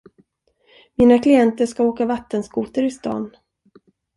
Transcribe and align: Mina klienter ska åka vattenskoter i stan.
Mina 0.97 1.19
klienter 1.19 1.65
ska 1.65 1.83
åka 1.83 2.05
vattenskoter 2.05 2.83
i 2.83 2.91
stan. 2.91 3.31